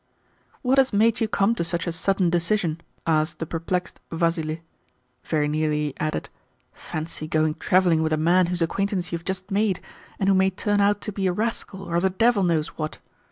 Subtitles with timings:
[0.63, 4.63] "What has made you come to such a sudden decision?" asked the perplexed Vassili
[5.23, 6.27] (very nearly he added:
[6.73, 9.79] "Fancy going travelling with a man whose acquaintance you have just made,
[10.19, 12.97] and who may turn out to be a rascal or the devil knows what!"